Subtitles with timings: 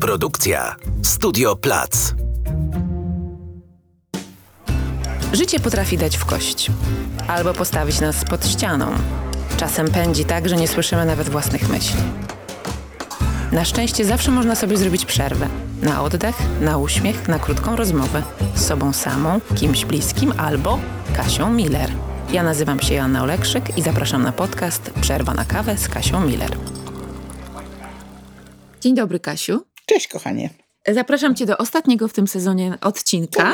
[0.00, 2.14] Produkcja Studio Plac.
[5.32, 6.70] Życie potrafi dać w kość
[7.28, 8.92] albo postawić nas pod ścianą.
[9.56, 12.00] Czasem pędzi tak, że nie słyszymy nawet własnych myśli.
[13.52, 15.48] Na szczęście zawsze można sobie zrobić przerwę.
[15.82, 18.22] Na oddech, na uśmiech, na krótką rozmowę
[18.54, 20.78] z sobą samą, kimś bliskim albo
[21.16, 21.90] Kasią Miller.
[22.32, 26.71] Ja nazywam się Joanna Olekrzyk i zapraszam na podcast Przerwa na kawę z Kasią Miller.
[28.82, 29.60] Dzień dobry, Kasiu.
[29.86, 30.50] Cześć, kochanie.
[30.92, 33.52] Zapraszam Cię do ostatniego w tym sezonie odcinka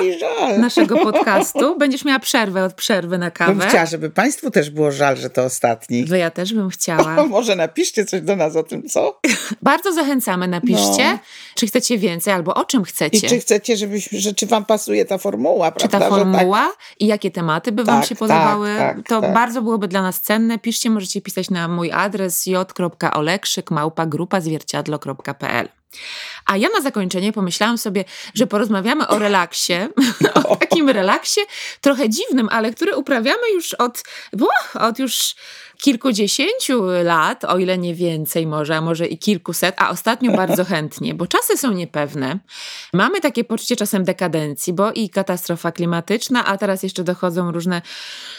[0.58, 1.78] naszego podcastu.
[1.78, 3.66] Będziesz miała przerwę od przerwy na Bym kawę.
[3.68, 6.04] chciała, żeby Państwu też było żal, że to ostatni.
[6.04, 7.26] Wy ja też bym O, chciała.
[7.26, 9.20] może napiszcie coś do nas o tym, co?
[9.62, 11.18] Bardzo zachęcamy, napiszcie, No.
[11.54, 13.28] czy chcecie więcej, albo o czym I chcecie.
[13.28, 15.98] czy chcecie, żebyśmy, że czy Wam pasuje ta formuła, Czy prawda?
[15.98, 19.20] ta że tak- formuła i jakie tematy by Wam Tak, się podobały, tak, tak, to
[19.20, 19.34] tak.
[19.34, 20.58] bardzo byłoby dla nas cenne.
[20.58, 25.68] Piszcie, możecie pisać na mój adres j.olekrzyk małpa grupa zwierciadlo.pl.
[26.46, 29.74] A ja na zakończenie pomyślałam sobie, że porozmawiamy o relaksie,
[30.48, 31.40] o takim relaksie
[31.80, 34.02] trochę dziwnym, ale który uprawiamy już od,
[34.74, 35.34] od już
[35.78, 41.14] kilkudziesięciu lat, o ile nie więcej może, a może i kilkuset, a ostatnio bardzo chętnie,
[41.14, 42.38] bo czasy są niepewne.
[42.92, 47.82] Mamy takie poczucie czasem dekadencji, bo i katastrofa klimatyczna, a teraz jeszcze dochodzą różne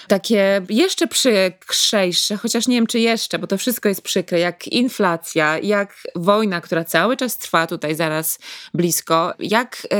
[0.07, 5.59] takie jeszcze przykrzejsze, chociaż nie wiem czy jeszcze, bo to wszystko jest przykre, jak inflacja,
[5.59, 8.39] jak wojna, która cały czas trwa tutaj zaraz
[8.73, 9.99] blisko, jak yy,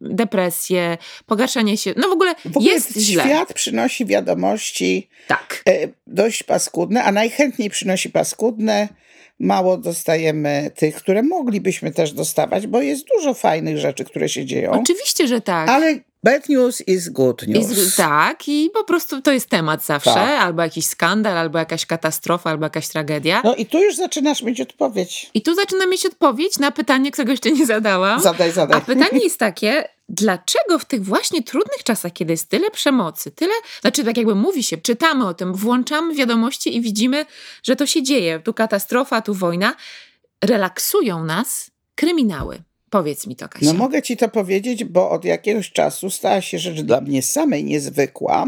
[0.00, 3.22] depresje, pogarszanie się, no w ogóle W ogóle jest źle.
[3.24, 5.62] świat przynosi wiadomości Tak.
[5.68, 8.88] e, dość paskudne, a najchętniej przynosi paskudne.
[9.40, 14.70] Mało dostajemy tych, które moglibyśmy też dostawać, bo jest dużo fajnych rzeczy, które się dzieją.
[14.72, 15.68] Oczywiście, że tak.
[15.68, 17.66] Ale bad news is good news.
[17.66, 20.40] z, tak, i po prostu to jest temat zawsze, Tak.
[20.42, 23.40] albo jakiś skandal, albo jakaś katastrofa, albo jakaś tragedia.
[23.44, 25.30] No i tu już zaczynasz mieć odpowiedź.
[25.34, 28.20] I tu zaczynam mieć odpowiedź na pytanie, którego jeszcze nie zadałam.
[28.20, 28.78] Zadaj, zadaj.
[28.78, 33.52] A pytanie jest takie, dlaczego w tych właśnie trudnych czasach, kiedy jest tyle przemocy, tyle,
[33.80, 37.26] znaczy tak jakby mówi się, czytamy o tym, włączamy wiadomości i widzimy,
[37.62, 39.74] że to się dzieje, tu katastrofa, tu wojna,
[40.44, 42.62] relaksują nas kryminały.
[42.94, 43.66] Powiedz mi to, Kasia.
[43.66, 47.64] No mogę ci to powiedzieć, bo od jakiegoś czasu stała się rzecz dla mnie samej
[47.64, 48.46] niezwykła,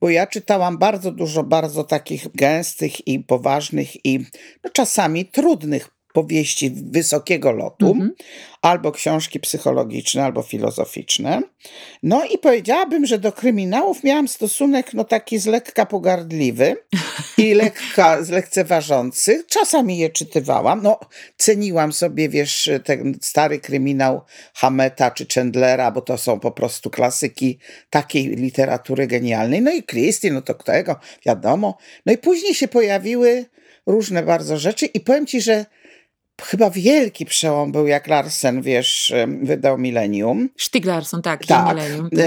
[0.00, 4.18] bo ja czytałam bardzo dużo bardzo takich gęstych i poważnych i
[4.64, 8.14] no, czasami trudnych powieści wysokiego lotu, Mhm.
[8.62, 11.42] albo książki psychologiczne, albo filozoficzne.
[12.02, 16.76] No i powiedziałabym, że do kryminałów miałam stosunek no taki z lekka pogardliwy
[17.38, 19.44] i lekka, z lekceważący.
[19.48, 20.82] Czasami je czytywałam.
[20.82, 21.00] No,
[21.36, 24.20] ceniłam sobie, wiesz, ten stary kryminał
[24.54, 27.58] Hameta czy Chandlera, bo to są po prostu klasyki
[27.90, 29.62] takiej literatury genialnej.
[29.62, 30.96] No i Christie, no to tego,
[31.26, 31.76] wiadomo.
[32.06, 33.44] No i później się pojawiły
[33.86, 35.66] różne bardzo rzeczy i powiem ci, że
[36.42, 39.12] chyba wielki przełom był, jak Larsen, wiesz,
[39.42, 40.48] wydał Millennium.
[40.56, 41.76] Sztyglarson, tak, Tak.
[41.76, 42.10] Millennium.
[42.10, 42.20] Tak,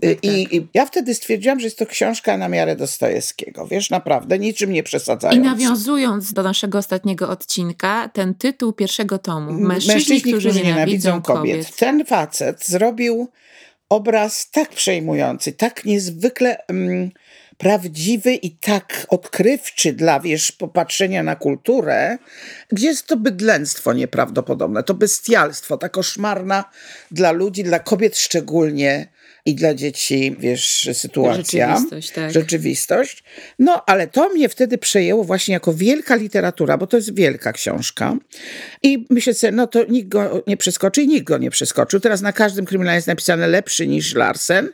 [0.00, 0.52] tak, I, tak.
[0.52, 3.66] I ja wtedy stwierdziłam, że jest to książka na miarę Dostojewskiego.
[3.66, 5.44] Wiesz, naprawdę, niczym nie I przesadzając.
[5.44, 11.76] nawiązując do naszego ostatniego odcinka, ten tytuł pierwszego tomu, Mężczyźni, którzy, nienawidzą kobiet.
[11.76, 13.28] Ten facet zrobił
[13.88, 17.10] obraz tak przejmujący, tak niezwykle mm,
[17.62, 22.18] prawdziwy i tak odkrywczy dla, wiesz, popatrzenia na kulturę,
[22.72, 26.64] gdzie jest to bydlęctwo nieprawdopodobne, to bestialstwo, ta koszmarna
[27.10, 29.08] dla ludzi, dla kobiet szczególnie
[29.44, 31.68] i dla dzieci, wiesz, sytuacja.
[31.68, 32.32] Rzeczywistość, tak.
[32.32, 33.24] Rzeczywistość.
[33.58, 38.16] No, ale to mnie wtedy przejęło właśnie jako wielka literatura, bo to jest wielka książka.
[38.82, 42.00] I myślę sobie, no to nikt go nie przeskoczy i nikt go nie przeskoczył.
[42.00, 44.68] Teraz na każdym kryminale jest napisane lepszy niż Larsen.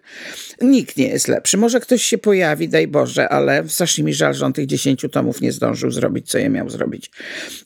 [0.61, 1.57] Nikt nie jest lepszy.
[1.57, 5.41] Może ktoś się pojawi, daj Boże, ale strasznie mi żal, że on tych dziesięciu tomów
[5.41, 7.11] nie zdążył zrobić, co je miał zrobić.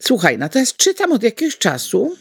[0.01, 2.17] Słuchaj, natomiast czytam od jakiegoś czasu,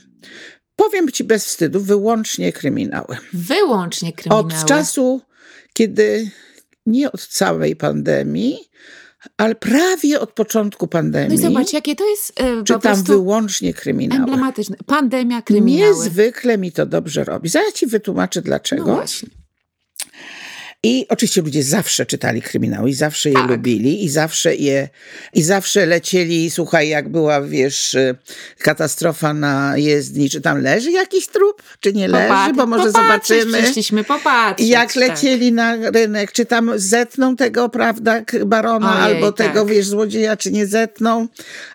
[0.76, 3.18] powiem ci bez wstydu, wyłącznie kryminały.
[3.34, 4.44] Wyłącznie kryminały.
[4.44, 5.22] Od czasu,
[5.74, 6.32] kiedy
[6.86, 8.58] nie od całej pandemii,
[9.38, 11.30] ale prawie od początku pandemii.
[11.30, 14.22] No i zobacz, jakie to jest e, czytam wyłącznie kryminały.
[14.22, 14.76] emblematyczne.
[14.86, 15.94] Pandemia, kryminały.
[15.96, 17.50] Niezwykle mi to dobrze robi.
[17.50, 18.84] Zaraz ci wytłumaczę No dlaczego.
[18.96, 19.30] właśnie.
[20.84, 23.50] I oczywiście ludzie zawsze czytali kryminały i zawsze je Tak.
[23.50, 24.90] lubili i zawsze je,
[25.34, 28.16] i zawsze lecieli, słuchaj, jak była, wiesz, y,
[28.58, 33.64] katastrofa na jezdni, czy tam leży jakiś trup, czy nie leży, bo może zobaczymy.
[33.64, 34.68] Przyszliśmy popatrzeć.
[34.68, 34.96] Jak tak.
[34.96, 39.70] lecieli na rynek, czy tam zetną tego, prawda, barona, Ojej, albo tego, tak.
[39.74, 41.28] wiesz, złodzieja, czy nie zetną,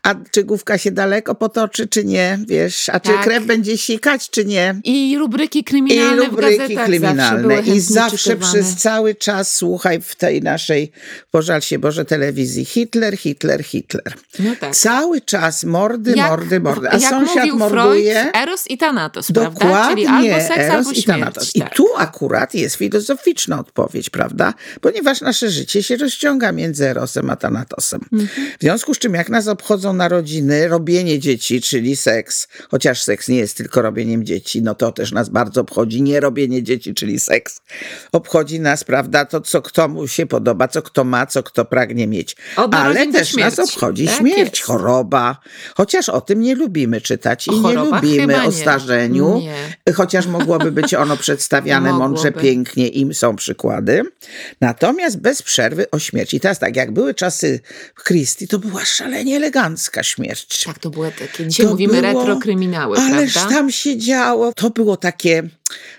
[0.03, 3.23] a czy główka się daleko potoczy, czy nie, wiesz, a czy Tak.
[3.23, 4.81] krew będzie sikać, czy nie.
[4.85, 7.61] I rubryki I kryminalne w rubryki kryminalne.
[7.61, 10.93] I zawsze przez cały cały czas, słuchaj, w tej naszej,
[11.31, 14.15] pożal się Boże, telewizji, Hitler, Hitler, Hitler.
[14.39, 14.77] No tak.
[14.77, 16.89] Cały czas mordy, Jak- mordy, mordy.
[16.91, 18.21] A jak sąsiad morduje.
[18.21, 19.51] Freud, Eros i Thanatos, prawda?
[19.51, 21.51] Dokładnie, Czyli albo seks, Eros albo i śmierć.
[21.55, 21.75] I tak.
[21.75, 24.55] tu akurat jest filozoficzna odpowiedź, prawda?
[24.81, 28.01] Ponieważ nasze życie się rozciąga między Erosem a Thanatosem.
[28.13, 28.29] Mhm.
[28.59, 33.37] W związku z czym, jak nas obchodzą narodziny, robienie dzieci, czyli seks, chociaż seks nie
[33.37, 37.61] jest tylko robieniem dzieci, no to też nas bardzo obchodzi nie robienie dzieci, czyli seks.
[38.13, 42.07] Obchodzi nas, prawda, to co kto mu się podoba, co kto ma, co kto pragnie
[42.07, 42.37] mieć.
[42.73, 43.61] Ale też nas śmierci.
[43.63, 44.63] obchodzi Tak śmierć, jest.
[44.63, 45.37] choroba.
[45.77, 48.53] Chociaż o tym nie lubimy czytać i O nie lubimy chyba o nie.
[48.53, 49.39] starzeniu.
[49.41, 49.95] Nie.
[49.95, 54.03] Chociaż mogłoby być ono przedstawiane mądrze, pięknie, im są przykłady.
[54.61, 56.37] Natomiast bez przerwy o śmierci.
[56.37, 57.61] I teraz tak, jak były czasy
[58.07, 60.65] Christie, to była szalenie elegancka śmierć.
[60.65, 63.55] Tak, to było takie, dzisiaj To mówimy było- retrokryminały, Ależ prawda?
[63.55, 64.53] tam się działo.
[64.53, 65.43] To było takie,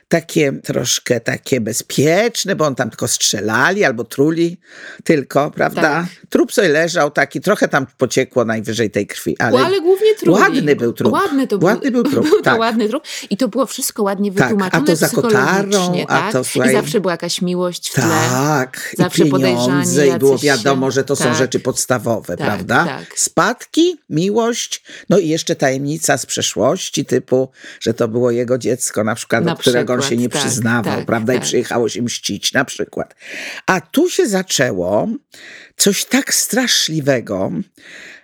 [0.07, 4.57] takie troszkę takie bezpieczne, bo on tam tylko strzelali albo truli
[5.03, 5.81] tylko, prawda?
[5.81, 6.05] Tak.
[6.29, 10.39] Trup sobie leżał taki, trochę tam pociekło najwyżej tej krwi, ale, Ale, głównie trup.
[10.39, 11.13] ładny był trup.
[11.13, 12.59] Ładny to Ładny był trup, Był to tak.
[12.59, 13.03] ładny trup.
[13.29, 16.31] I to było wszystko ładnie Tak, a to za kotarą, psychologicznie, a tak?
[16.33, 18.03] to, słuchaj- I zawsze była jakaś miłość w tle.
[18.29, 21.35] Tak, Zawsze i pieniądze, i było wiadomo, że to są tak.
[21.35, 22.85] rzeczy podstawowe, Tak, prawda?
[22.85, 23.19] tak.
[23.19, 27.49] Spadki, miłość, no i jeszcze tajemnica z przeszłości, typu,
[27.79, 30.41] że to było jego dziecko, na przykład, Na do którego on przykład, się nie tak,
[30.41, 31.33] przyznawał, tak, prawda?
[31.33, 31.45] I tak.
[31.45, 33.15] przyjechało się mścić, na przykład.
[33.65, 35.07] A tu się zaczęło
[35.77, 37.51] coś tak straszliwego.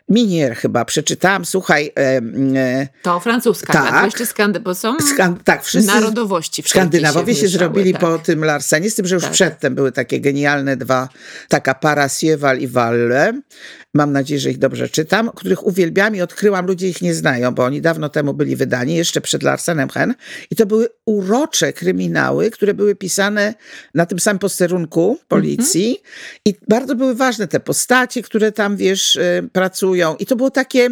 [0.10, 2.22] Minier chyba przeczytałam, słuchaj, e,
[2.56, 3.90] e, To francuska, Tak.
[3.90, 4.00] tak.
[4.00, 5.88] to jeszcze skandy, bo są skan- tak, wszyscy...
[5.88, 8.02] narodowości Skandynawowie się, wmieszały, zrobili tak.
[8.02, 9.34] po tym Larsenie, z tym, że już Tak.
[9.34, 11.10] przedtem były takie genialne dwa,
[11.50, 13.42] taka para Sieval i Walle.
[13.94, 17.64] Mam nadzieję, że ich dobrze czytam, których uwielbiam i odkryłam, ludzie ich nie znają, bo
[17.64, 20.14] oni dawno temu byli wydani, jeszcze przed Larsenem Hen.
[20.52, 23.54] I to były urocze kryminały, które były pisane
[23.94, 25.98] na tym samym posterunku policji
[26.46, 29.50] i bardzo były ważne te postacie, które tam, wiesz, y,
[29.94, 30.16] pracują.
[30.20, 30.90] I to było takie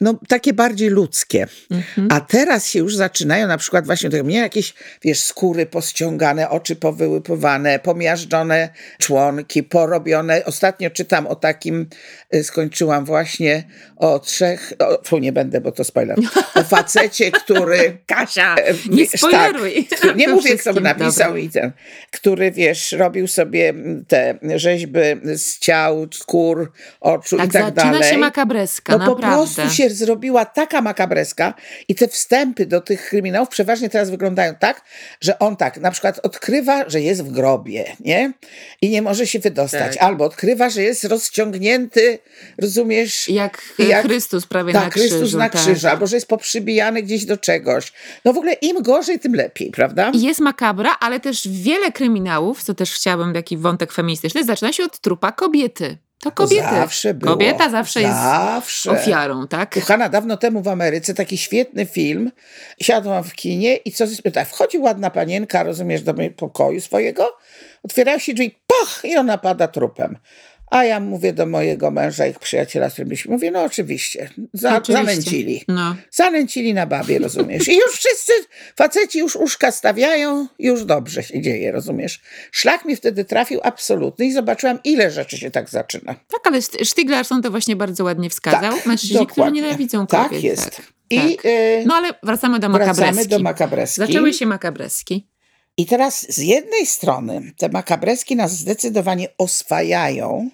[0.00, 1.46] no, takie bardziej ludzkie.
[1.70, 2.08] Mhm.
[2.10, 6.76] A teraz się już zaczynają na przykład właśnie tak, mnie jakieś, wiesz, skóry pościągane, oczy
[6.76, 10.44] powyłypywane, pomiażdżone członki, porobione.
[10.44, 11.86] Ostatnio czytam o takim,
[12.34, 13.64] y, skończyłam właśnie
[13.96, 16.18] o trzech, o, tu nie będę, bo to spoiler,
[16.54, 17.98] o facecie, który...
[18.06, 19.88] Kasia, E, nie wiesz, spoileruj.
[20.02, 21.42] Tak, nie mówię, wszystkim, napisał dobra.
[21.42, 21.72] i ten,
[22.10, 23.74] który, wiesz, robił sobie
[24.08, 28.10] te rzeźby z ciał, skór, oczu Tak, i tak zaczyna dalej.
[28.10, 29.26] się makabreska, No naprawdę.
[29.38, 31.54] Prostu się zrobiła taka makabreska
[31.88, 34.82] i te wstępy do tych kryminałów przeważnie teraz wyglądają tak,
[35.20, 38.32] że on tak na przykład odkrywa, że jest w grobie, nie?
[38.82, 39.94] I nie może się wydostać.
[39.94, 40.02] Tak.
[40.02, 42.18] Albo odkrywa, że jest rozciągnięty,
[42.58, 43.28] rozumiesz?
[43.28, 45.08] Jak, Jak- Chrystus prawie tak, na krzyżu.
[45.08, 45.62] Chrystus na tak.
[45.62, 47.92] krzyżu, albo że jest poprzybijany gdzieś do czegoś.
[48.24, 50.12] No w ogóle im gorzej, tym lepiej, prawda?
[50.14, 55.00] Jest makabra, ale też wiele kryminałów, co też chciałabym taki wątek feministyczny, zaczyna się od
[55.00, 55.98] trupa kobiety.
[56.30, 56.70] To kobiety.
[56.70, 57.32] Zawsze było.
[57.32, 58.90] Kobieta zawsze jest Zawsze.
[58.90, 59.74] ofiarą, tak?
[59.74, 62.32] Kochana, dawno temu w Ameryce taki świetny film.
[62.82, 67.36] Siadłam w kinie i co tak, wchodzi ładna panienka, rozumiesz, do pokoju swojego,
[67.82, 70.18] otwierają się drzwi, pach, i ona pada trupem.
[70.70, 74.76] A ja mówię do mojego męża, ich przyjaciela, z którym byliśmy, mówię, no oczywiście, za,
[74.76, 75.04] Oczywiście.
[75.06, 75.64] zanęcili.
[75.68, 75.96] No.
[76.10, 77.68] Zanęcili na babie, rozumiesz?
[77.68, 78.32] I już wszyscy
[78.76, 82.20] faceci już uszka stawiają, już dobrze się dzieje, rozumiesz?
[82.52, 86.14] Szlak mi wtedy trafił absolutny i zobaczyłam, ile rzeczy się tak zaczyna.
[86.14, 88.72] Tak, ale St- Stieg Larsson to właśnie bardzo ładnie wskazał.
[88.86, 90.42] Mężczyźni, którzy nienawidzą Tak kobiet.
[90.42, 90.70] jest.
[90.76, 90.86] Tak.
[91.10, 91.44] I tak.
[91.44, 93.28] y, No ale wracamy do wracamy makabreski.
[93.28, 94.00] do makabreski.
[94.00, 95.26] Zaczęły się makabreski.
[95.78, 100.50] I teraz z jednej strony te makabreski nas zdecydowanie oswajają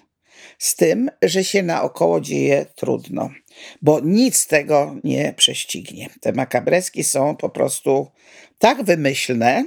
[0.63, 3.29] z tym, że się naokoło dzieje trudno,
[3.81, 6.09] bo nic tego nie prześcignie.
[6.21, 8.07] Te makabreski są po prostu
[8.59, 9.65] tak wymyślne.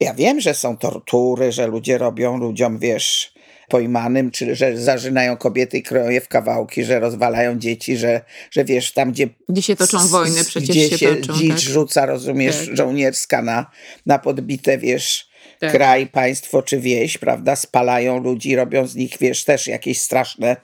[0.00, 3.34] Ja wiem, że są tortury, że ludzie robią ludziom, wiesz,
[3.68, 8.64] pojmanym, czy że zażynają kobiety i kroją je w kawałki, że rozwalają dzieci, że, że
[8.64, 11.32] wiesz, tam gdzie Gdzie się toczą wojny, przecież gdzie się, się toczą.
[11.34, 11.58] dzicz tak?
[11.58, 12.76] rzuca, rozumiesz, Tak.
[12.76, 13.70] żołnierska na,
[14.06, 15.28] na podbite, wiesz,
[15.64, 15.72] Tak.
[15.72, 20.56] kraj, państwo czy wieś, prawda, spalają ludzi, robią z nich, wiesz, też jakieś straszne,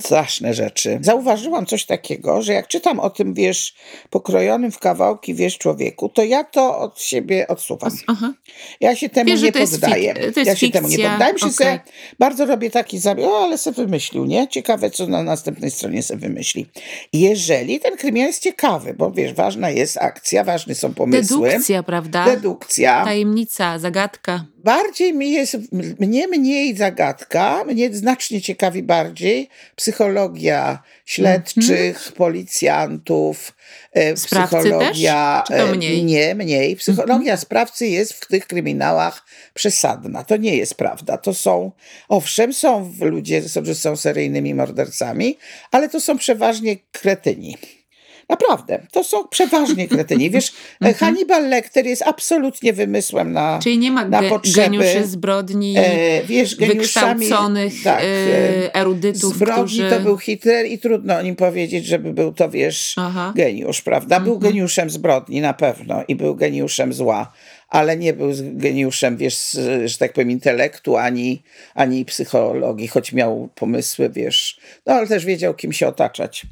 [0.00, 0.98] straszne rzeczy.
[1.00, 3.74] Zauważyłam coś takiego, że jak czytam o tym, wiesz,
[4.10, 7.90] pokrojonym w kawałki, wiesz, człowieku, to ja to od siebie odsuwam.
[8.06, 8.32] Aha.
[8.80, 10.14] Ja się temu Wiesz, nie poddaję.
[10.44, 11.34] ja się temu nie poddaję.
[11.34, 11.50] Okej.
[11.50, 11.80] sobie,
[12.18, 14.48] bardzo robię taki zabieg, o, ale se wymyślił, nie?
[14.48, 16.66] Ciekawe, co na następnej stronie se wymyśli.
[17.12, 21.48] Jeżeli ten kryminał jest ciekawy, bo wiesz, ważna jest akcja, ważne są pomysły.
[21.48, 22.24] Dedukcja, prawda?
[22.24, 23.04] Dedukcja.
[23.04, 24.44] Tajemnica, zagadka.
[24.66, 25.56] Bardziej mi jest,
[25.98, 33.54] mnie mniej zagadka, mnie znacznie ciekawi bardziej psychologia śledczych, policjantów,
[33.92, 34.16] e.
[34.16, 35.44] Sprawcy psychologia.
[35.48, 35.56] też?
[35.56, 36.04] Czy to e, mniej?
[36.04, 36.76] Nie, mniej.
[36.76, 40.24] Psychologia sprawcy jest w tych kryminałach przesadna.
[40.24, 41.18] To nie jest prawda.
[41.18, 41.72] To są,
[42.08, 45.38] owszem, są ludzie, którzy są seryjnymi mordercami,
[45.70, 47.56] ale to są przeważnie kretyni.
[48.28, 50.30] Naprawdę, to są przeważnie kretyni.
[50.30, 50.94] Wiesz, Mhm.
[50.94, 56.22] Hannibal Lecter jest absolutnie wymysłem na, Czyli nie ma na ge- potrzeby, geniuszy zbrodni, e,
[56.24, 59.90] wiesz, wykształconych tak, e, e, erudytów, Zbrodni którzy...
[59.90, 63.32] to był Hitler i trudno o nim powiedzieć, żeby był to, wiesz, Aha.
[63.36, 64.20] geniusz, prawda?
[64.20, 64.52] Był Mhm.
[64.52, 67.32] geniuszem zbrodni na pewno i był geniuszem zła,
[67.68, 71.42] ale nie był geniuszem, wiesz, że tak powiem, intelektu ani,
[71.74, 76.46] ani psychologii, choć miał pomysły, wiesz, no ale też wiedział, kim się otaczać,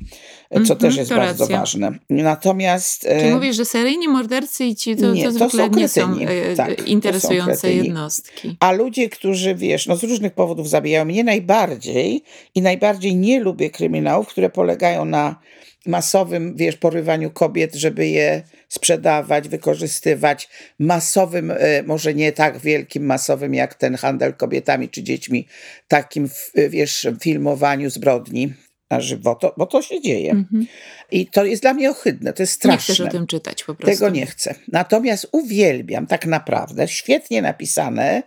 [0.51, 1.59] co Mhm, też jest to bardzo racja.
[1.59, 1.93] ważne.
[2.11, 3.07] Natomiast...
[3.07, 5.89] e, Czyli mówisz, że seryjni mordercy i ci to, Nie, to to zwykle są nie
[5.89, 7.85] są e, Tak, to są interesujące kretyni.
[7.87, 8.57] jednostki.
[8.61, 12.23] A ludzie, którzy, wiesz, no z różnych powodów zabijają mnie najbardziej
[12.55, 15.37] i najbardziej nie lubię kryminałów, które polegają na
[15.87, 20.49] masowym, wiesz, porywaniu kobiet, żeby je sprzedawać, wykorzystywać,
[20.79, 25.47] masowym, e, może nie tak wielkim, masowym jak ten handel kobietami czy dziećmi,
[25.89, 28.55] takim, w- wiesz, filmowaniu zbrodni
[28.91, 30.31] na żywo, to, bo to się dzieje.
[30.31, 30.67] Mhm.
[31.11, 32.95] I to jest dla mnie ohydne, to jest Nie straszne.
[32.95, 33.97] chcesz o tym czytać po prostu.
[33.97, 34.55] Tego nie chcę.
[34.73, 38.23] Natomiast uwielbiam tak naprawdę świetnie napisane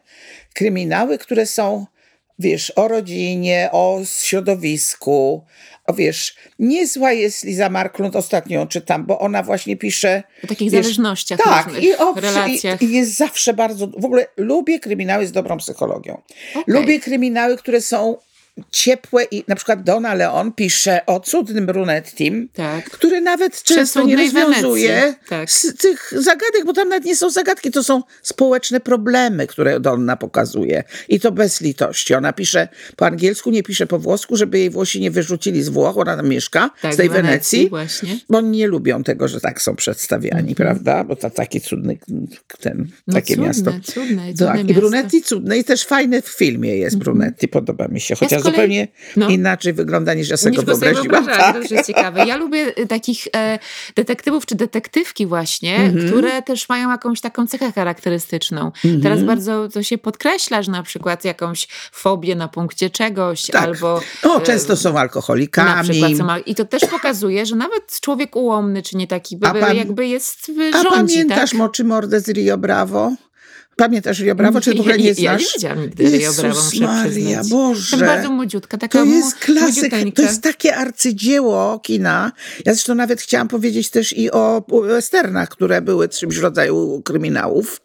[0.54, 1.86] kryminały, które są,
[2.40, 5.46] wiesz, o rodzinie, o środowisku.
[5.86, 10.24] O, wiesz, niezła jest Liza Marklund, ostatnio czytam, bo ona właśnie pisze.
[10.44, 12.82] O takich wiesz, zależnościach Tak, i, o, relacjach.
[12.82, 13.88] i, i jest zawsze bardzo.
[13.88, 16.22] W ogóle lubię kryminały z dobrą psychologią.
[16.52, 16.64] Okej.
[16.68, 18.18] Lubię kryminały, które są
[18.72, 22.86] ciepłe i na przykład Donna Leon pisze o cudnym brunettim, Tak.
[22.90, 25.52] który nawet często nie rozwiązuje tak.
[25.52, 30.16] z tych zagadek, bo tam nawet nie są zagadki, to są społeczne problemy, które Donna
[30.16, 30.84] pokazuje.
[31.10, 32.14] I to bez litości.
[32.14, 35.98] Ona pisze po angielsku, nie pisze po włosku, żeby jej Włosi nie wyrzucili z Włoch,
[35.98, 37.70] ona tam mieszka, Tak, z tej Wenecji Wenecji.
[37.70, 38.20] właśnie.
[38.30, 41.04] Bo oni nie lubią tego, że tak są przedstawiani, prawda?
[41.04, 41.98] Bo to taki cudny
[42.60, 43.72] ten, No takie cudne, miasto.
[43.72, 44.72] cudne, cudne Tak, miasto.
[44.72, 48.52] I Brunetti cudne i też fajne w filmie jest Brunetti, podoba mi się, chociaż kolei-
[48.56, 49.30] zupełnie no.
[49.30, 50.94] inaczej wygląda niż ja sobie Niż go sobie
[51.26, 51.72] Tak.
[51.72, 52.26] jest ciekawe.
[52.26, 53.60] Ja lubię y, takich e,
[53.96, 56.08] detektywów czy detektywki właśnie, Mhm.
[56.08, 58.72] które też mają jakąś taką cechę charakterystyczną.
[59.04, 63.64] Teraz bardzo to się podkreśla, że na przykład jakąś fobię na punkcie czegoś Tak.
[63.64, 64.02] albo...
[64.24, 65.90] No, często są na alkoholikami.
[65.90, 69.54] przykład są, al- I to też pokazuje, że nawet człowiek ułomny, czy nie taki, A
[69.54, 71.60] pan- jakby jest w A rządzi, pamiętasz tak?
[71.60, 73.12] Moczy Mordę z Rio Bravo?
[73.78, 75.26] Pamiętasz Rio Bravo, czy w ogóle nie ja, znasz?
[75.26, 77.50] ja nie widziałam nigdy Rio Bravo, Jezus muszę Maria, przyznać.
[77.50, 77.98] Boże.
[77.98, 82.32] To bardzo młodziutka, taka To jest klasyk, to jest takie arcydzieło kina.
[82.66, 87.82] Ja zresztą nawet chciałam powiedzieć też i o westernach, które były czymś w rodzaju kryminałów.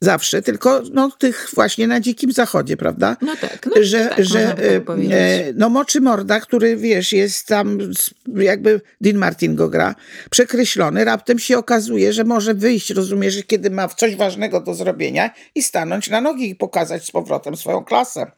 [0.00, 3.16] Zawsze, tylko no, tych właśnie na Dzikim Zachodzie, prawda?
[3.20, 7.46] No tak, no że, tak, że tak e, e, no Moczy Morda, który wiesz, jest
[7.46, 7.78] tam
[8.36, 9.94] jakby Dean Martin go gra,
[10.30, 15.62] przekreślony, raptem się okazuje, że może wyjść, rozumiesz, kiedy ma coś ważnego do zrobienia i
[15.62, 18.30] stanąć na nogi i pokazać z powrotem swoją klasę.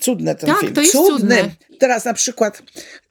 [0.00, 0.72] Cudny ten Tak, film.
[0.74, 1.36] to jest Cudny.
[1.36, 1.50] cudne.
[1.78, 2.62] Teraz na przykład,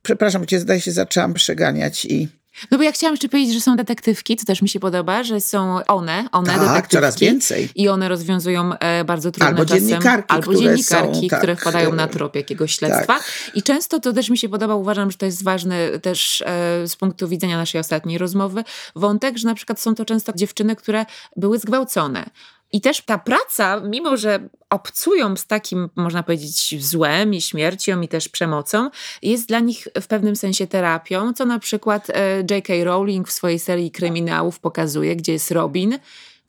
[0.04, 2.28] przepraszam cię, zdaje się, zaczęłam przeganiać i
[2.72, 5.42] No bo ja chciałam jeszcze powiedzieć, że są detektywki, co też mi się podoba, że
[5.42, 6.96] są one, one Tak, detektywki.
[6.96, 7.70] coraz więcej.
[7.76, 9.88] I one rozwiązują e, bardzo trudne Albo czasem...
[9.88, 13.20] dziennikarki, albo które dziennikarki, są, tak, które wpadają na trop jakiegoś śledztwa.
[13.54, 16.96] I często to też mi się podoba, uważam, że to jest ważny też e, z
[16.96, 18.64] punktu widzenia naszej ostatniej rozmowy,
[18.96, 22.26] wątek, że na przykład są to często dziewczyny, które były zgwałcone.
[22.74, 28.08] I też ta praca, mimo że obcują z takim, można powiedzieć, złem i śmiercią i
[28.08, 28.90] też przemocą,
[29.22, 32.74] jest dla nich w pewnym sensie terapią, co na przykład e, J.K.
[32.84, 36.00] Rowling w swojej serii kryminałów pokazuje, gdzie jest Robin,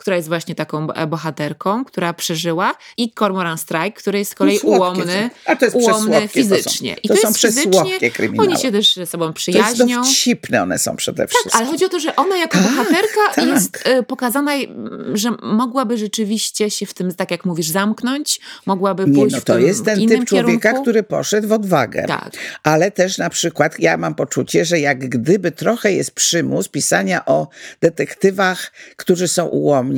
[0.02, 4.58] która jest właśnie taką e, bohaterką, która przeżyła i Cormoran Strike, który jest z kolei
[4.58, 5.30] słodkie ułomny.
[5.46, 6.96] A to jest ułomny przesłodkie to fizycznie.
[7.02, 8.48] I To to, są jest fizycznie, kryminały.
[8.48, 9.96] oni się też ze sobą to jest przyjaźnią.
[10.02, 11.50] dowcipne one są przede wszystkim.
[11.52, 13.46] Tak, ale chodzi o to, że ona jako Tak, bohaterka tak.
[13.46, 14.52] jest e, pokazana,
[15.14, 19.44] że mogłaby rzeczywiście się w tym, tak jak mówisz, zamknąć, mogłaby Nie, pójść no w
[19.44, 20.82] to tym jest ten typ człowieka, kierunku.
[20.82, 22.04] który poszedł w odwagę.
[22.08, 22.30] Tak.
[22.62, 27.48] Ale też na przykład ja mam poczucie, że jak gdyby trochę jest przymus pisania o
[27.80, 29.91] detektywach, którzy są ułomni,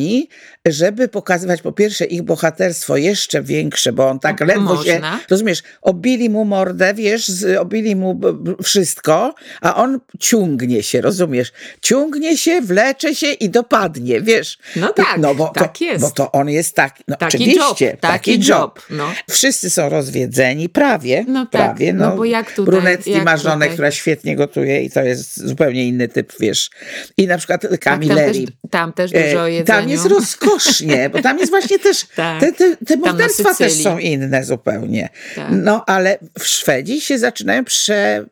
[0.67, 5.21] żeby pokazywać po pierwsze ich bohaterstwo jeszcze większe, bo on tak ledwo się, można.
[5.31, 8.21] rozumiesz, obili mu mordę, wiesz, z, obili mu
[8.63, 14.59] wszystko, a on ciągnie się, rozumiesz, ciągnie się, wlecze się i dopadnie, wiesz.
[14.77, 16.01] No tak, bo tak to, jest.
[16.01, 19.05] Bo to on jest taki, no Taki oczywiście, job, taki job, no.
[19.31, 21.93] Wszyscy są rozwiedzeni, prawie, No tak, prawie.
[21.93, 25.47] No, no bo jak tutaj- Brunetti jak ma żonę, która świetnie gotuje i to jest
[25.47, 26.71] zupełnie inny typ, wiesz.
[27.17, 28.37] I na przykład Tak, tam, też,
[28.71, 29.81] tam też E, dużo jedzenia.
[29.81, 32.41] tam jest rozkosznie, bo tam jest właśnie też, Tak.
[32.41, 35.09] te, te, te Tam morderstwa też są inne zupełnie.
[35.37, 35.49] Tak.
[35.51, 38.25] No ale w Szwedzi się zaczynają prze,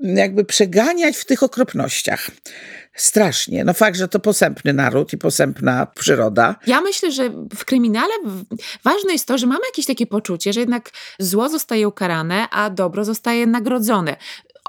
[0.00, 2.30] jakby przeganiać w tych okropnościach.
[2.98, 3.64] Strasznie.
[3.64, 6.56] No fakt, że to posępny naród i posępna przyroda.
[6.66, 8.12] Ja myślę, że w kryminale
[8.84, 13.04] ważne jest to, że mamy jakieś takie poczucie, że jednak zło zostaje ukarane, a dobro
[13.04, 14.16] zostaje nagrodzone.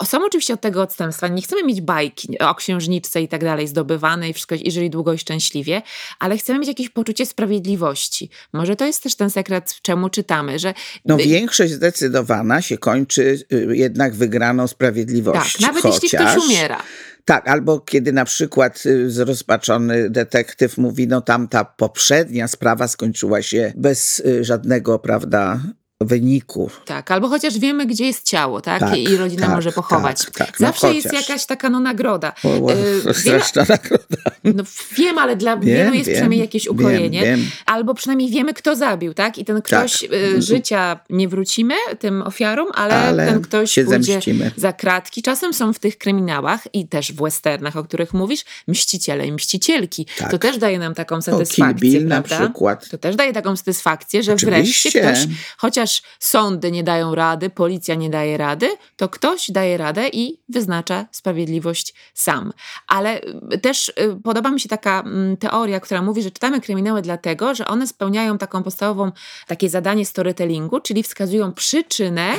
[0.05, 1.27] Są oczywiście od tego odstępstwa.
[1.27, 5.13] Nie chcemy mieć bajki o księżniczce i tak dalej zdobywane i wszystko, i żyli długo
[5.13, 5.81] i szczęśliwie,
[6.19, 8.29] ale chcemy mieć jakieś poczucie sprawiedliwości.
[8.53, 10.73] Może to jest też ten sekret, czemu czytamy, że
[11.05, 15.61] No większość zdecydowana się kończy y, jednak wygraną tak, sprawiedliwości.
[15.61, 16.81] nawet jeśli chociaż, ktoś umiera.
[17.25, 23.73] Tak, albo kiedy na przykład y, zrozpaczony detektyw mówi, no tamta poprzednia sprawa skończyła się
[23.75, 25.59] bez y, żadnego, prawda,
[26.01, 26.69] wyniku.
[26.85, 28.79] Tak, albo chociaż wiemy, gdzie jest ciało, tak?
[28.79, 30.19] Tak, I rodzina tak, może pochować.
[30.25, 31.29] tak, tak, no Zawsze jest chociaż.
[31.29, 32.33] jakaś taka no, nagroda.
[32.43, 34.05] O, o, Y, wiele- straszna nagroda.
[34.43, 34.63] No
[34.97, 37.21] wiem, ale dla Wiem, wielu jest wiem, przynajmniej jakieś ukojenie.
[37.21, 37.45] wiem.
[37.65, 39.37] Albo przynajmniej wiemy, kto zabił, tak?
[39.37, 40.13] I ten ktoś Tak.
[40.13, 44.51] y, życia nie wrócimy tym ofiarom, ale, Ale ten ktoś się pójdzie zemścimy.
[44.57, 45.21] za kratki.
[45.21, 50.07] Czasem są w tych kryminałach i też w westernach, o których mówisz, mściciele i mścicielki.
[50.17, 50.31] Tak.
[50.31, 52.45] To też daje nam taką O, Kill satysfakcję, Bill na prawda?
[52.45, 52.89] przykład.
[52.89, 54.89] To też daje taką satysfakcję, że Oczywiście.
[55.01, 55.88] wreszcie ktoś, chociaż
[56.19, 61.93] sądy nie dają rady, policja nie daje rady, to ktoś daje radę i wyznacza sprawiedliwość
[62.13, 62.53] sam.
[62.87, 63.21] Ale
[63.53, 63.93] y, też y,
[64.23, 68.37] podoba mi się taka mm, teoria, która mówi, że czytamy kryminały dlatego, że one spełniają
[68.37, 69.11] taką podstawową,
[69.47, 72.33] takie zadanie storytellingu, czyli wskazują przyczynę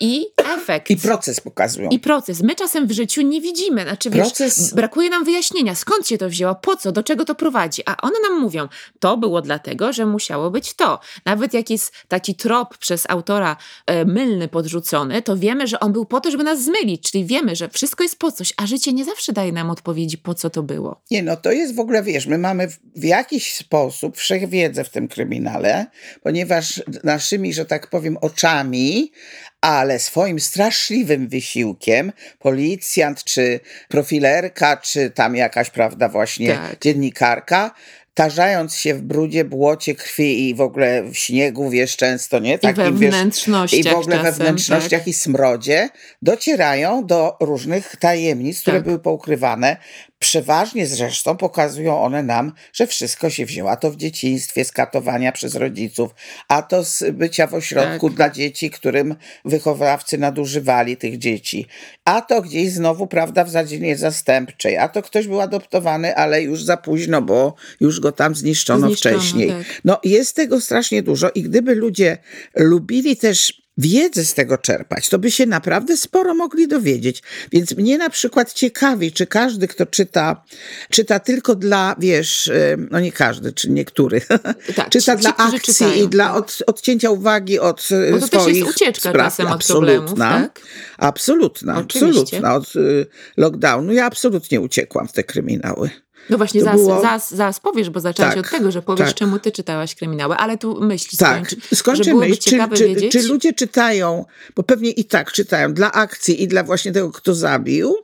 [0.00, 0.90] i efekt.
[0.90, 1.88] I proces pokazują.
[1.90, 2.42] I proces.
[2.42, 3.82] My czasem w życiu nie widzimy.
[3.82, 7.34] Znaczy, wiesz, Proces- brakuje nam wyjaśnienia, skąd się to wzięło, po co, do czego to
[7.34, 7.82] prowadzi.
[7.86, 8.68] A one nam mówią,
[9.00, 11.00] to było dlatego, że musiało być to.
[11.24, 13.56] Nawet jak jest taki trop przez autora
[13.86, 17.10] e, mylny podrzucony, to wiemy, że on był po to, żeby nas zmylić.
[17.10, 20.34] Czyli wiemy, że wszystko jest po coś, a życie nie zawsze daje nam odpowiedzi, po
[20.34, 21.00] co to było.
[21.10, 24.88] Nie, no to jest w ogóle, wiesz, my mamy w, w jakiś sposób wszechwiedzę w
[24.90, 25.86] tym kryminale,
[26.22, 29.12] ponieważ naszymi, że tak powiem, oczami,
[29.60, 36.78] ale swoim straszliwym wysiłkiem policjant, czy profilerka, czy tam jakaś, prawda, właśnie Tak.
[36.80, 37.74] dziennikarka,
[38.14, 42.54] tarzając się w brudzie, błocie krwi i w ogóle w śniegu, wiesz, często, nie?
[42.54, 45.08] I Takim, we wnętrznościach I w ogóle we czasem, wnętrznościach tak.
[45.08, 45.88] i smrodzie
[46.22, 48.84] docierają do różnych tajemnic, które Tak.
[48.84, 49.76] były poukrywane.
[50.18, 53.70] Przeważnie zresztą pokazują one nam, że wszystko się wzięło.
[53.70, 56.14] A to w dzieciństwie z katowania przez rodziców,
[56.48, 58.16] a to z bycia w ośrodku Tak.
[58.16, 61.66] dla dzieci, którym wychowawcy nadużywali tych dzieci.
[62.04, 64.76] A to gdzieś znowu, prawda, w zadzinie zastępczej.
[64.78, 69.18] A to ktoś był adoptowany, ale już za późno, bo już go tam zniszczono, Zniszczono,
[69.18, 69.48] wcześniej.
[69.48, 69.64] tak.
[69.84, 72.18] No jest tego strasznie dużo i gdyby ludzie
[72.56, 77.22] lubili też wiedzę z tego czerpać, to by się naprawdę sporo mogli dowiedzieć.
[77.52, 80.44] Więc mnie na przykład ciekawi, czy każdy, kto czyta,
[80.90, 84.20] czyta tylko dla, wiesz, y, no nie każdy, czy niektóry,
[84.76, 86.36] Tak, czyta ci- dla ci, akcji czytają, i dla tak.
[86.36, 89.26] od, odcięcia uwagi od y, Bo to też swoich jest ucieczka spraw.
[89.26, 90.60] czasem od absolutna, problemów, tak?
[90.98, 92.20] absolutna, Oczywiście.
[92.20, 92.54] absolutna.
[92.54, 95.90] Od y, lockdownu ja absolutnie uciekłam w te kryminały.
[96.30, 99.16] No właśnie, zaraz, było- zaraz, zaraz powiesz, bo zaczęłaś Tak, od tego, że powiesz, tak.
[99.16, 103.52] czemu ty czytałaś kryminały, ale tu myśl Tak, skończ, skończę myśl, czy, czy, czy ludzie
[103.52, 104.24] czytają,
[104.56, 107.94] bo pewnie i tak czytają dla akcji i dla właśnie tego, kto zabił,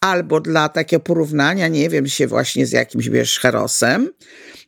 [0.00, 4.10] albo dla takiego porównania, nie wiem, się właśnie z jakimś, wiesz, herosem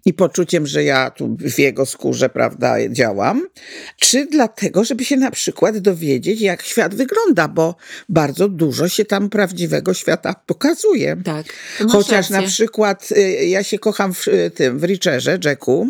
[0.05, 3.47] i poczuciem, że ja tu w jego skórze, prawda, działam,
[4.01, 7.77] czy dlatego, żeby się na przykład dowiedzieć, jak świat wygląda, bo
[8.09, 11.17] bardzo dużo się tam prawdziwego świata pokazuje.
[11.25, 11.47] Tak,
[11.88, 12.51] Chociaż na rację.
[12.53, 15.88] przykład y, ja się kocham w y, tym, w Richerze, Jacku,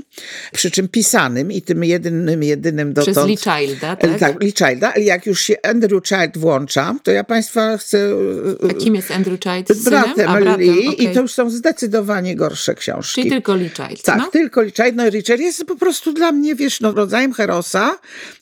[0.53, 3.29] przy czym pisanym i tym jedynym, jedynym Przez dotąd...
[3.29, 4.19] Lee Childa, tak?
[4.21, 7.99] Tak, Lee Childa, ale jak już się Andrew Child włącza, to ja Państwa chcę...
[7.99, 9.71] y, A kim jest Andrew Child?
[9.71, 11.05] y, Bratem, bratem Lee okej.
[11.05, 13.21] i to już są zdecydowanie gorsze książki.
[13.21, 14.27] Czyli tylko Lee Child, Tak, no?
[14.31, 14.95] tylko Child.
[14.95, 17.99] No Richard jest po prostu dla mnie, wiesz, no, rodzajem herosa,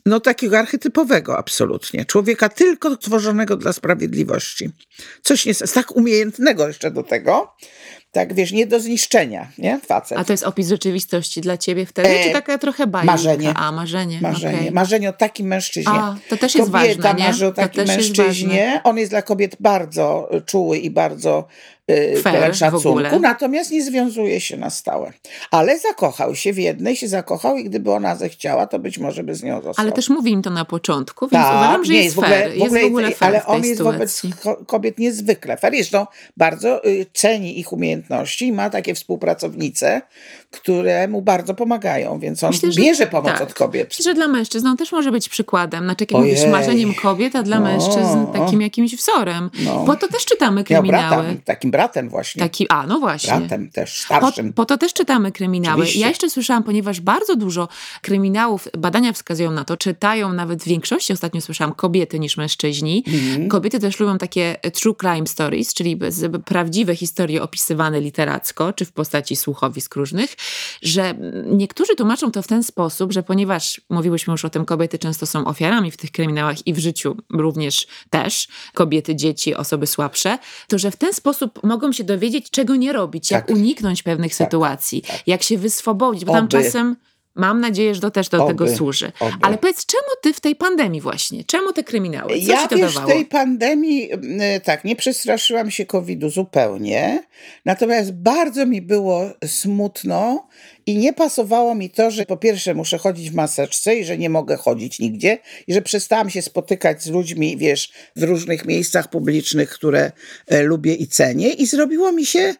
[0.07, 2.05] no takiego archetypowego absolutnie.
[2.05, 4.71] Człowieka tylko tworzonego dla sprawiedliwości.
[5.23, 7.55] Coś nie, tak umiejętnego jeszcze do tego.
[8.13, 9.81] Tak, wiesz, nie do zniszczenia, nie?
[9.87, 10.19] Facet.
[10.19, 13.07] A to jest opis rzeczywistości dla ciebie wtedy, E, czy taka trochę bajka?
[13.13, 13.53] marzenie.
[13.57, 14.57] A, marzenie, Marzenie.
[14.59, 14.73] okej.
[14.73, 15.93] Marzenie o takim mężczyźnie.
[15.93, 17.27] A, to też jest Kobieta ważne, nie?
[17.29, 18.81] marzy o To takim jest mężczyźnie.
[18.85, 21.49] On jest dla kobiet bardzo czuły i bardzo
[22.23, 23.19] Fair pełen w szacunku, ogóle.
[23.21, 25.13] natomiast nie związuje się na stałe.
[25.51, 29.35] Ale zakochał się w jednej, się zakochał i gdyby ona zechciała, to być może by
[29.35, 29.83] z nią został.
[29.85, 32.37] Ale też mówi im to na początku, więc Tak, uważam, że nie, jest, w ogóle,
[32.43, 32.57] fair.
[32.57, 34.31] Jest w ogóle fair ale w on jest sytuacji.
[34.31, 35.73] wobec ko- kobiet niezwykle fair.
[35.75, 40.03] Zresztą bardzo y, ceni ich umiejętności i ma takie współpracownice,
[40.51, 43.41] które mu bardzo pomagają, więc on Myślę, że bierze pomoc tak.
[43.41, 43.89] od kobiet.
[43.91, 45.85] Myślę, że dla mężczyzn on też może być przykładem.
[45.85, 46.35] Znaczy, jak Ojej.
[46.35, 49.51] mówisz, marzeniem kobiet, a dla No, mężczyzn takim jakimś wzorem.
[49.65, 49.85] No.
[49.87, 51.23] Po to też czytamy Miał kryminały.
[51.23, 52.43] brata, takim bratem właśnie.
[52.43, 53.39] Taki, a no właśnie.
[53.39, 54.53] Bratem też, Po, starszym.
[54.53, 55.83] po to też czytamy kryminały.
[55.83, 56.01] Oczywiście.
[56.01, 57.69] Ja jeszcze słyszałam, ponieważ bardzo dużo
[58.03, 63.05] kryminałów, badania wskazują na to, czytają nawet w większości, ostatnio słyszałam, kobiety niż mężczyźni.
[63.07, 63.49] Mhm.
[63.49, 65.99] Kobiety też lubią takie true crime stories, czyli
[66.45, 70.37] prawdziwe historie opisywane literacko, czy w postaci słuchowisk różnych,
[70.83, 71.15] że
[71.47, 75.45] niektórzy tłumaczą to w ten sposób, że ponieważ mówiłyśmy już o tym, kobiety często są
[75.45, 80.39] ofiarami w tych kryminałach i w życiu również też, kobiety, dzieci, osoby słabsze,
[80.69, 83.57] to że w ten sposób mogą się dowiedzieć, czego nie robić, jak Tak.
[83.57, 86.51] uniknąć pewnych sytuacji, jak się wyswobodzić, bo tam Oby.
[86.63, 86.97] czasem
[87.35, 88.53] mam nadzieję, że to też do Oby.
[88.55, 89.13] tego służy.
[89.21, 89.33] Oby.
[89.43, 91.45] Ale powiedz, czemu ty w tej pandemii właśnie?
[91.45, 92.31] Czemu te kryminały?
[92.47, 93.13] Co ja ci to wiesz, w dawało?
[93.13, 94.13] tej pandemii
[94.57, 97.23] y, tak, nie przestraszyłam się COVID-u zupełnie,
[97.65, 100.49] natomiast bardzo mi było smutno
[100.91, 104.31] i nie pasowało mi to, że po pierwsze muszę chodzić w maseczce i że nie
[104.31, 109.71] mogę chodzić nigdzie i że przestałam się spotykać z ludźmi, wiesz, w różnych miejscach publicznych,
[109.71, 110.13] które
[110.47, 112.55] e, lubię i cenię i zrobiło mi się,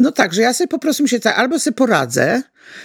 [0.00, 2.42] no tak, że ja sobie po prostu myślę tak, albo sobie poradzę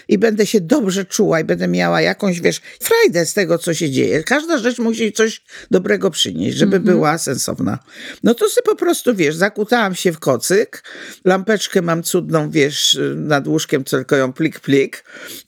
[0.08, 3.90] i będę się dobrze czuła i będę miała jakąś, wiesz, frajdę z tego, co się
[3.90, 4.24] dzieje.
[4.24, 7.80] Każda rzecz musi coś dobrego przynieść, żeby była sensowna.
[8.24, 10.84] No to sobie po prostu, wiesz, zakutałam się w kocyk,
[11.26, 14.85] lampeczkę mam cudną, wiesz, nad łóżkiem, tylko ją plik, plik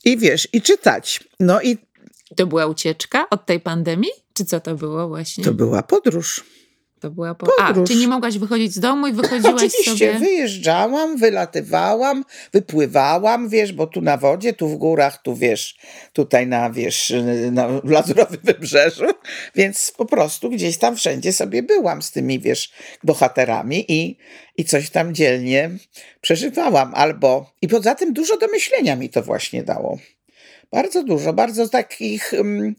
[0.05, 1.23] i wiesz, i czytać.
[1.39, 1.77] No i
[2.35, 4.11] To była ucieczka od tej pandemii?
[4.33, 5.43] Czy co to było właśnie?
[5.43, 6.43] to była podróż.
[6.99, 7.45] To była po...
[7.45, 7.89] Podróż.
[7.89, 10.19] A, czy nie mogłaś wychodzić z domu i wychodziłaś Oczywiście, sobie...
[10.19, 15.77] wyjeżdżałam, wylatywałam, wypływałam, wiesz, bo tu na wodzie, tu w górach, tu wiesz,
[16.13, 17.13] tutaj na, wiesz,
[17.51, 19.05] na Lazurowym Wybrzeżu,
[19.55, 22.71] więc po prostu gdzieś tam wszędzie sobie byłam z tymi, wiesz,
[23.03, 24.17] bohaterami i,
[24.57, 25.69] i coś tam dzielnie
[26.21, 29.97] przeżywałam, albo, i poza tym dużo do myślenia mi to właśnie dało.
[30.71, 32.75] Bardzo dużo, bardzo takich, mm,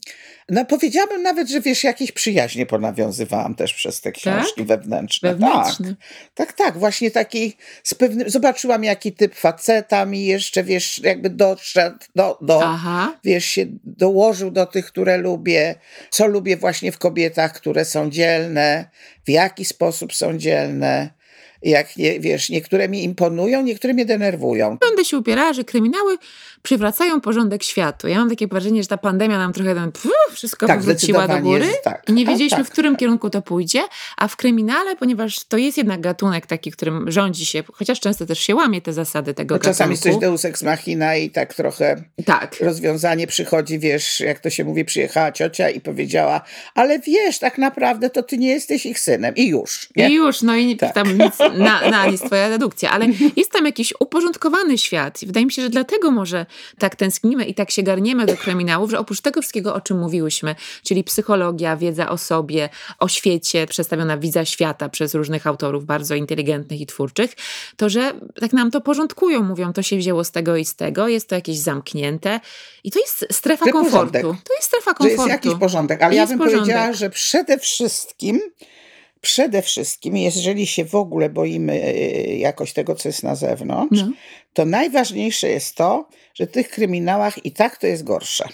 [0.49, 5.29] no powiedziałabym nawet, że wiesz, jakieś przyjaźnie ponawiązywałam też przez te książki wewnętrzne.
[5.29, 5.95] Wewnętrzne.
[6.33, 11.29] Tak, tak, tak, właśnie taki z pewnym, zobaczyłam jaki typ faceta mi jeszcze, wiesz, jakby
[11.29, 13.17] doszedł do, do Aha.
[13.23, 15.75] wiesz, się dołożył do tych, które lubię,
[16.09, 18.89] co lubię właśnie w kobietach, które są dzielne,
[19.25, 21.19] w jaki sposób są dzielne,
[21.61, 24.77] jak, nie, wiesz, niektóre mi imponują, niektóre mnie denerwują.
[24.77, 26.17] Będę się upierała, że kryminały
[26.63, 28.07] przywracają porządek światu.
[28.07, 31.39] Ja mam takie wrażenie, że ta pandemia nam trochę ten, pff, wszystko Tak, powróciła do
[31.39, 32.03] góry że tak.
[32.09, 32.67] i nie Tak, wiedzieliśmy, tak.
[32.67, 33.81] w którym kierunku to pójdzie,
[34.17, 38.39] a w kryminale, ponieważ to jest jednak gatunek taki, którym rządzi się, chociaż często też
[38.39, 40.21] się łamie te zasady tego No, czasami jest gatunku.
[40.21, 42.55] coś deus ex machina i tak trochę Tak.
[42.61, 46.41] rozwiązanie przychodzi, wiesz, jak to się mówi, przyjechała ciocia i powiedziała,
[46.75, 49.89] ale wiesz, tak naprawdę to ty nie jesteś ich synem i już.
[49.95, 50.09] Nie?
[50.09, 50.93] I już, no i Tak.
[50.93, 55.45] tam nic, na, na nic twoja dedukcja, ale jest tam jakiś uporządkowany świat i wydaje
[55.45, 56.45] mi się, że dlatego może
[56.77, 60.55] tak tęsknimy i tak się garniemy do kryminałów, że oprócz tego wszystkiego, o czym mówiłyśmy,
[60.83, 66.81] czyli psychologia, wiedza o sobie, o świecie, przedstawiona widza świata przez różnych autorów bardzo inteligentnych
[66.81, 67.35] i twórczych,
[67.77, 71.07] to że tak nam to porządkują, mówią, to się wzięło z tego i z tego,
[71.07, 72.39] jest to jakieś zamknięte
[72.83, 74.11] i to jest strefa Że komfortu.
[74.11, 74.43] porządek.
[74.47, 75.27] To jest strefa że komfortu.
[75.29, 76.59] jest jakiś porządek, ale ja bym porządek.
[76.59, 78.39] powiedziała, że przede wszystkim,
[79.21, 81.93] przede wszystkim, jeżeli się w ogóle boimy e,
[82.37, 84.11] jakoś tego, co jest na zewnątrz, No.
[84.53, 88.45] to najważniejsze jest to, że w tych kryminałach i tak to jest gorsze.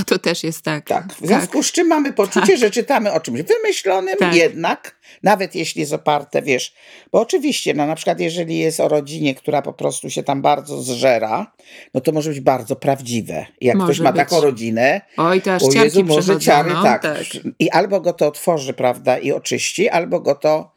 [0.00, 0.88] A to też jest tak.
[0.88, 1.12] Tak.
[1.20, 4.34] W związku z czym mamy poczucie, że czytamy o czymś wymyślonym, Tak.
[4.34, 6.74] jednak, nawet jeśli jest oparte, wiesz,
[7.12, 10.82] bo oczywiście, no na przykład jeżeli jest o rodzinie, która po prostu się tam bardzo
[10.82, 11.52] zżera,
[11.94, 13.46] no to może być bardzo prawdziwe.
[13.60, 14.18] Jak Może ktoś ma być.
[14.18, 17.02] taką rodzinę, Oj, to aż o Jezu, może ciary, no, tak.
[17.02, 17.16] tak.
[17.58, 20.76] I albo go to otworzy, prawda, i oczyści, albo go to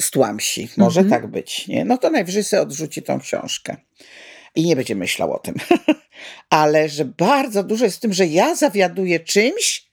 [0.00, 0.68] stłamsi.
[0.76, 1.22] Może Mhm.
[1.22, 1.84] tak być, nie?
[1.84, 3.76] No to najwyżej sobie odrzuci tą książkę.
[4.54, 5.54] I nie będzie myślał o tym.
[6.50, 9.86] Ale że bardzo dużo jest w tym, że ja zawiaduję czymś,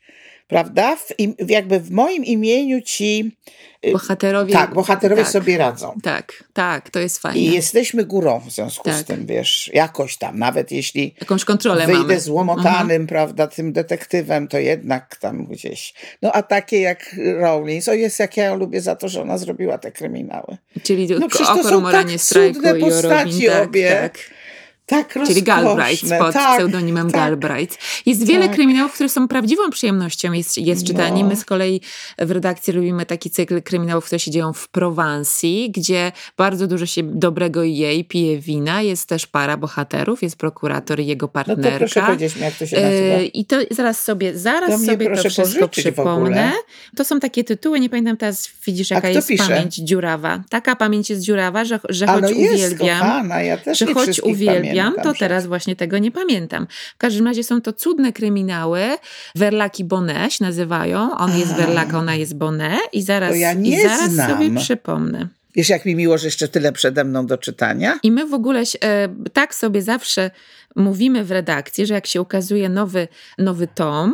[0.48, 0.96] prawda?
[0.96, 3.38] W, im, jakby w moim imieniu ci
[3.94, 4.54] Bohaterowie.
[4.54, 5.96] tak, bohaterowie tak, sobie radzą.
[6.04, 7.40] Tak, tak, to jest fajne.
[7.40, 9.04] I jesteśmy górą w związku z Tak.
[9.08, 12.20] tym, wiesz, jakoś tam, nawet jeśli Jakąś kontrolę wyjdę mamy.
[12.20, 15.94] złomotanym, prawda, tym detektywem, to jednak tam gdzieś.
[16.22, 19.38] No a takie jak Rowling, o jest jak ja ją lubię za to, że ona
[19.38, 20.58] zrobiła te kryminały.
[20.84, 23.90] Czyli No przecież to są tak cudne postaci tak, obie.
[24.02, 24.18] tak.
[24.92, 27.22] Tak Czyli Galbraith pod tak, pseudonimem tak.
[27.22, 27.78] Galbraith.
[28.06, 28.56] Jest wiele Tak.
[28.56, 31.24] kryminałów, które są prawdziwą przyjemnością, jest, jest czytanie.
[31.24, 31.30] No.
[31.30, 31.82] My z kolei
[32.20, 37.04] w redakcji lubimy taki cykl kryminałów, które się dzieją w Prowansji, gdzie bardzo dużo się
[37.04, 38.82] dobrego jej, pije wina.
[38.82, 41.72] Jest też para bohaterów, jest prokurator i jego No partnerka.
[41.72, 43.16] to proszę powiedzieć mi, jak to się nazywa.
[43.16, 46.52] E, I to zaraz sobie, zaraz To sobie to wszystko przypomnę.
[46.96, 49.44] To są takie tytuły, nie pamiętam teraz, widzisz jaka jest pisze?
[49.44, 50.44] pamięć dziurawa.
[50.50, 53.94] Taka pamięć jest dziurawa, że, że A choć no jest, uwielbiam, kochana, ja też że
[53.94, 56.68] choć uwielbiam, pamiętam, to że- teraz właśnie tego nie pamiętam.
[56.96, 58.82] W każdym razie są to cudne kryminały.
[59.36, 61.18] Werlaki Bonnet się nazywają.
[61.18, 61.56] On jest A.
[61.56, 64.30] Werlak, ona jest Bonnet i zaraz, To ja i nie zaraz znam.
[64.30, 65.28] sobie przypomnę.
[65.56, 68.00] Wiesz, jak mi miło, że jeszcze tyle przede mną do czytania?
[68.04, 70.32] I my w ogóle e, tak sobie zawsze
[70.76, 74.14] mówimy w redakcji, że jak się ukazuje nowy, nowy tom,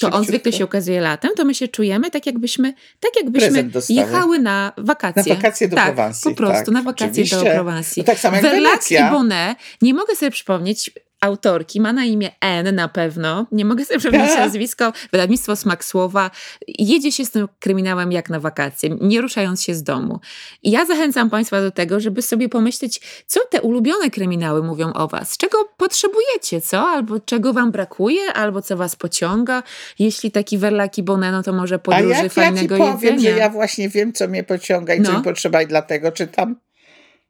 [0.00, 4.38] to on zwykle się ukazuje latem, to my się czujemy tak jakbyśmy, tak jakbyśmy jechały
[4.38, 5.22] na wakacje.
[5.26, 6.30] Na wakacje do tak, Prowansji.
[6.30, 7.36] po prostu tak, na wakacje oczywiście.
[7.36, 8.00] do Prowansji.
[8.02, 9.08] No tak samo jak Verlac Wenecja.
[9.08, 13.84] i Bonnet, nie mogę sobie przypomnieć autorki, ma na imię N na pewno, nie mogę
[13.84, 16.30] sobie przypomnieć nazwisko, wydawnictwo Smak Słowa,
[16.68, 20.20] jedzie się z tym kryminałem jak na wakacje, nie ruszając się z domu.
[20.62, 25.08] I ja zachęcam Państwa do tego, żeby sobie pomyśleć, co te ulubione kryminały mówią o
[25.08, 26.88] Was, czego potrzebujecie, co?
[26.88, 29.62] Albo czego Wam brakuje, albo co Was pociąga.
[29.98, 33.34] Jeśli taki Verlaki Bonnet, no to może podróży A jak fajnego ja ci powiem, jedzenia.
[33.34, 35.18] że ja właśnie wiem, co mnie pociąga i co No.
[35.18, 36.56] mi potrzeba i dlatego czytam.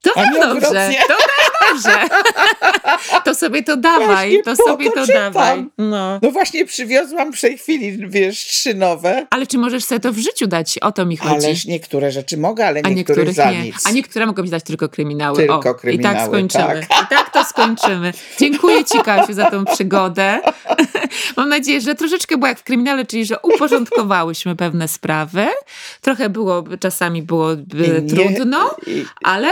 [0.02, 0.94] To nie dobrze, to też
[1.72, 1.90] dobrze.
[3.24, 5.66] To sobie to dawaj, Właśnie to sobie to to dawaj.
[5.78, 6.18] No.
[6.22, 9.26] No właśnie przywiozłam w tej chwili, wiesz, trzy nowe.
[9.30, 10.78] Ale czy możesz sobie to w życiu dać?
[10.78, 11.46] O to mi chodzi.
[11.46, 13.62] Ależ niektóre rzeczy mogę, ale A niektórych niektórych za nie.
[13.62, 13.86] nic.
[13.86, 15.36] A niektóre mogą być dać tylko kryminały.
[15.38, 16.64] Tylko o, I tak kryminały, skończymy.
[16.88, 17.02] tak.
[17.04, 18.12] I tak to skończymy.
[18.38, 20.40] Dziękuję Ci, Kasiu, za tą przygodę.
[21.36, 25.46] Mam nadzieję, że troszeczkę było jak w kryminale, czyli że uporządkowałyśmy pewne sprawy.
[26.00, 27.56] Trochę było, czasami było e,
[28.02, 28.70] nie- trudno,
[29.24, 29.48] ale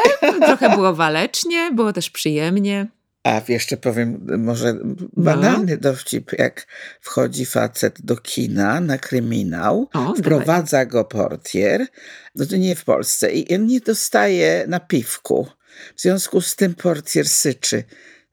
[0.47, 2.87] trochę było walecznie, było też przyjemnie.
[3.25, 4.85] A jeszcze powiem, może No.
[5.17, 6.67] banalny dowcip, jak
[7.01, 11.87] wchodzi facet do kina na kryminał, O, wprowadza go portier,
[12.35, 15.49] no to nie w Polsce, i on nie dostaje napiwku.
[15.97, 17.85] W związku z tym portier syczy.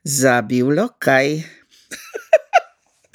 [0.04, 1.44] Zabił lokaj.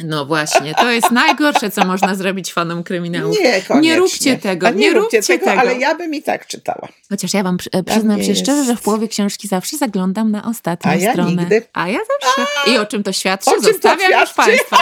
[0.05, 3.37] No właśnie, to jest najgorsze, co można zrobić fanom kryminałów.
[3.41, 3.81] Nie, koniecznie.
[3.81, 5.61] Nie róbcie tego, nie, nie róbcie róbcie tego, tego.
[5.61, 6.89] ale ja bym i tak czytała.
[7.11, 8.67] Chociaż ja wam przy- przyznam się szczerze, jest.
[8.67, 11.31] że w połowie książki zawsze zaglądam na ostatnią A ja stronę.
[11.31, 11.63] nigdy.
[11.73, 12.73] A ja zawsze.
[12.73, 13.51] I o czym to świadczy?
[13.51, 14.59] O czym to zostawiam już świadczy?
[14.71, 14.77] Państwa.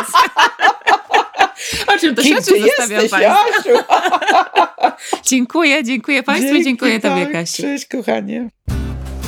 [1.94, 2.60] o czym to Kim świadczy?
[2.60, 3.38] Zostawiam jesteś, Państwa.
[5.30, 7.32] Dziękuję, dziękuję Państwu, Dzięki, dziękuję Tobie, tak.
[7.32, 7.62] Kasiu.
[7.62, 8.50] Cześć, kochanie.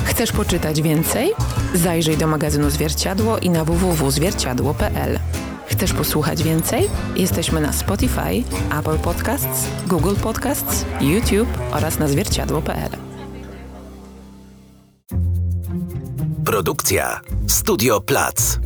[0.05, 1.31] Chcesz poczytać więcej?
[1.73, 5.19] Zajrzyj do magazynu Zwierciadło i na www.zwierciadło.pl.
[5.67, 6.89] Chcesz posłuchać więcej?
[7.15, 8.43] Jesteśmy na Spotify,
[8.79, 12.91] Apple Podcasts, Google Podcasts, YouTube oraz na zwierciadło.pl.
[16.45, 18.59] Produkcja Studio Plac.